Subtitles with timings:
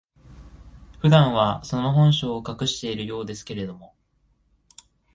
[0.99, 3.93] 普段は、その本性を隠しているようですけれども、